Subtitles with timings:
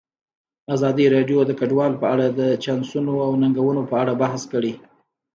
[0.75, 4.73] ازادي راډیو د کډوال په اړه د چانسونو او ننګونو په اړه بحث کړی.